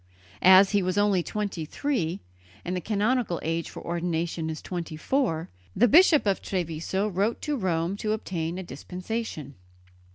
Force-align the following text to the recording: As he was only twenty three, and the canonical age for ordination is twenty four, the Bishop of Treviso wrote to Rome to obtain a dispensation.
As 0.41 0.71
he 0.71 0.81
was 0.81 0.97
only 0.97 1.21
twenty 1.21 1.63
three, 1.63 2.21
and 2.65 2.75
the 2.75 2.81
canonical 2.81 3.39
age 3.43 3.69
for 3.69 3.85
ordination 3.85 4.49
is 4.49 4.59
twenty 4.59 4.97
four, 4.97 5.51
the 5.75 5.87
Bishop 5.87 6.25
of 6.25 6.41
Treviso 6.41 7.07
wrote 7.07 7.39
to 7.43 7.55
Rome 7.55 7.95
to 7.97 8.11
obtain 8.13 8.57
a 8.57 8.63
dispensation. 8.63 9.53